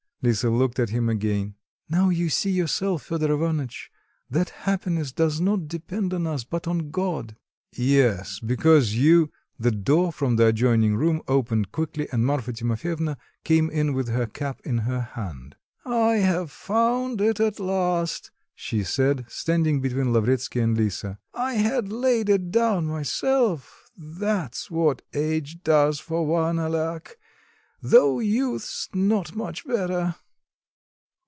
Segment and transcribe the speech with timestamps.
[0.23, 1.55] Lisa looked at him again.
[1.89, 3.89] "Now you see yourself, Fedor Ivanitch,
[4.29, 7.35] that happiness does not depend on us, but on God."
[7.71, 9.31] "Yes, because you"
[9.67, 14.27] The door from the adjoining room opened quickly and Marfa Timofyevna came in with her
[14.27, 15.55] cap in her hand.
[15.87, 21.91] "I have found it at last," she said, standing between Lavretsky and Lisa; "I had
[21.91, 23.89] laid it down myself.
[23.97, 27.17] That's what age does for one, alack
[27.83, 30.13] though youth's not much better."